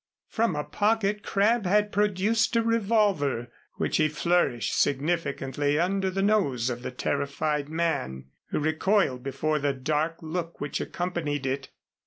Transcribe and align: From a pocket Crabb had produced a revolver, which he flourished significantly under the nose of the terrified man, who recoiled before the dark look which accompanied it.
From 0.27 0.55
a 0.55 0.63
pocket 0.63 1.21
Crabb 1.21 1.67
had 1.67 1.91
produced 1.91 2.55
a 2.55 2.63
revolver, 2.63 3.49
which 3.75 3.97
he 3.97 4.07
flourished 4.07 4.75
significantly 4.81 5.77
under 5.79 6.09
the 6.09 6.23
nose 6.23 6.71
of 6.71 6.81
the 6.81 6.89
terrified 6.89 7.69
man, 7.69 8.25
who 8.47 8.57
recoiled 8.59 9.21
before 9.21 9.59
the 9.59 9.73
dark 9.73 10.15
look 10.23 10.59
which 10.59 10.81
accompanied 10.81 11.45
it. 11.45 11.69